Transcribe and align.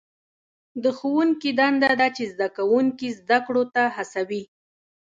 د 0.83 0.85
ښوونکي 0.97 1.49
دنده 1.59 1.91
ده 1.99 2.07
چې 2.15 2.23
زده 2.33 2.47
کوونکي 2.57 3.07
زده 3.19 3.37
کړو 3.45 3.63
ته 3.75 3.83
هڅوي. 3.95 4.43